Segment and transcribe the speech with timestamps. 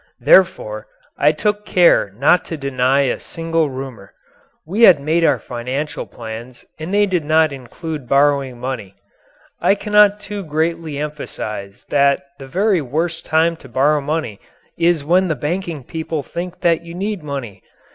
[0.19, 4.15] Therefore, I took care not to deny a single rumour.
[4.65, 8.95] We had made our financial plans and they did not include borrowing money.
[9.61, 14.39] I cannot too greatly emphasize that the very worst time to borrow money
[14.75, 17.61] is when the banking people think that you need money.